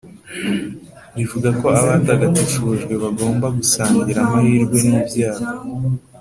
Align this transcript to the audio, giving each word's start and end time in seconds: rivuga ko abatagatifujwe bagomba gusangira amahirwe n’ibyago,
rivuga 1.15 1.49
ko 1.59 1.65
abatagatifujwe 1.81 2.93
bagomba 3.03 3.47
gusangira 3.57 4.19
amahirwe 4.25 4.77
n’ibyago, 4.87 5.47